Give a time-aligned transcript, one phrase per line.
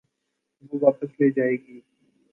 [0.63, 1.79] وہ واپس لی جائیں گی۔